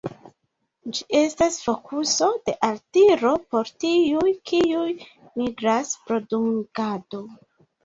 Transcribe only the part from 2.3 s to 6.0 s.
de altiro por tiuj, kiuj migras